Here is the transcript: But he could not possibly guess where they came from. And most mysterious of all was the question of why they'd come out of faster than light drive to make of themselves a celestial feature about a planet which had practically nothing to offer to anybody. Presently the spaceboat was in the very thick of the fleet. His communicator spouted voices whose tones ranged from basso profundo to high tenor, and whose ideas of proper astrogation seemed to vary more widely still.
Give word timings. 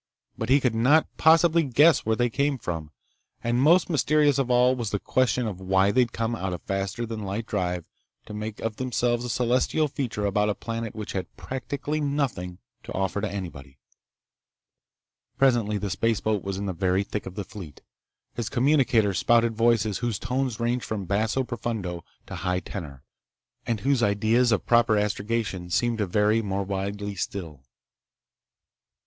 But 0.35 0.49
he 0.49 0.59
could 0.59 0.73
not 0.73 1.05
possibly 1.17 1.61
guess 1.61 2.07
where 2.07 2.15
they 2.15 2.31
came 2.31 2.57
from. 2.57 2.89
And 3.43 3.61
most 3.61 3.87
mysterious 3.87 4.39
of 4.39 4.49
all 4.49 4.75
was 4.75 4.89
the 4.89 4.97
question 4.97 5.45
of 5.45 5.61
why 5.61 5.91
they'd 5.91 6.11
come 6.11 6.35
out 6.35 6.53
of 6.53 6.63
faster 6.63 7.05
than 7.05 7.19
light 7.21 7.45
drive 7.45 7.85
to 8.25 8.33
make 8.33 8.59
of 8.61 8.77
themselves 8.77 9.23
a 9.23 9.29
celestial 9.29 9.87
feature 9.87 10.25
about 10.25 10.49
a 10.49 10.55
planet 10.55 10.95
which 10.95 11.11
had 11.11 11.37
practically 11.37 12.01
nothing 12.01 12.57
to 12.81 12.93
offer 12.93 13.21
to 13.21 13.29
anybody. 13.29 13.77
Presently 15.37 15.77
the 15.77 15.91
spaceboat 15.91 16.43
was 16.43 16.57
in 16.57 16.65
the 16.65 16.73
very 16.73 17.03
thick 17.03 17.27
of 17.27 17.35
the 17.35 17.43
fleet. 17.43 17.83
His 18.33 18.49
communicator 18.49 19.13
spouted 19.13 19.53
voices 19.55 19.99
whose 19.99 20.17
tones 20.17 20.59
ranged 20.59 20.83
from 20.83 21.05
basso 21.05 21.43
profundo 21.43 22.03
to 22.25 22.37
high 22.37 22.61
tenor, 22.61 23.03
and 23.67 23.81
whose 23.81 24.01
ideas 24.01 24.51
of 24.51 24.65
proper 24.65 24.97
astrogation 24.97 25.69
seemed 25.69 25.99
to 25.99 26.07
vary 26.07 26.41
more 26.41 26.63
widely 26.63 27.13
still. 27.13 27.61